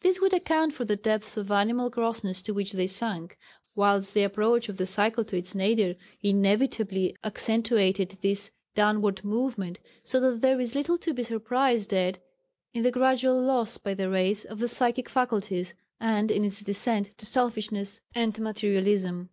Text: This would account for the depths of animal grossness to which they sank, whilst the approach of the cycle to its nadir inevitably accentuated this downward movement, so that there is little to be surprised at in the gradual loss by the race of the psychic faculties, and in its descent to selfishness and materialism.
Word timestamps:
This 0.00 0.20
would 0.20 0.32
account 0.34 0.72
for 0.74 0.84
the 0.84 0.96
depths 0.96 1.36
of 1.36 1.52
animal 1.52 1.88
grossness 1.88 2.42
to 2.42 2.52
which 2.52 2.72
they 2.72 2.88
sank, 2.88 3.38
whilst 3.76 4.12
the 4.12 4.24
approach 4.24 4.68
of 4.68 4.76
the 4.76 4.88
cycle 4.88 5.22
to 5.26 5.36
its 5.36 5.54
nadir 5.54 5.94
inevitably 6.20 7.14
accentuated 7.22 8.18
this 8.20 8.50
downward 8.74 9.22
movement, 9.24 9.78
so 10.02 10.18
that 10.18 10.40
there 10.40 10.58
is 10.60 10.74
little 10.74 10.98
to 10.98 11.14
be 11.14 11.22
surprised 11.22 11.92
at 11.94 12.18
in 12.74 12.82
the 12.82 12.90
gradual 12.90 13.40
loss 13.40 13.76
by 13.78 13.94
the 13.94 14.10
race 14.10 14.44
of 14.44 14.58
the 14.58 14.66
psychic 14.66 15.08
faculties, 15.08 15.74
and 16.00 16.32
in 16.32 16.44
its 16.44 16.60
descent 16.60 17.16
to 17.16 17.24
selfishness 17.24 18.00
and 18.16 18.36
materialism. 18.40 19.28